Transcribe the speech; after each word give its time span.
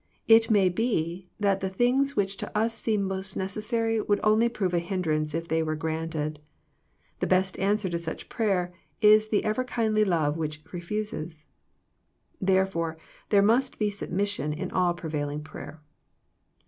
It 0.27 0.49
may 0.49 0.67
be 0.67 1.29
that 1.39 1.59
the 1.59 1.69
things 1.69 2.15
which 2.15 2.35
to 2.37 2.57
us 2.57 2.73
seem 2.73 3.03
most 3.03 3.37
necessary 3.37 4.01
would 4.01 4.19
only 4.23 4.49
prove 4.49 4.73
a 4.73 4.79
hindrance 4.79 5.35
if 5.35 5.47
they 5.47 5.61
were 5.61 5.75
granted. 5.75 6.39
The 7.19 7.27
best 7.27 7.59
answer 7.59 7.87
to 7.87 7.99
such 7.99 8.27
prayer 8.27 8.73
is 8.99 9.29
ever 9.31 9.61
the 9.61 9.67
kindly 9.69 10.03
love 10.03 10.37
which 10.37 10.63
refuses. 10.73 11.45
Therefore 12.41 12.97
there 13.29 13.43
must 13.43 13.77
be 13.77 13.91
submission 13.91 14.53
in 14.53 14.71
all 14.71 14.95
pre 14.95 15.11
vailing 15.11 15.43
prayer. 15.43 15.83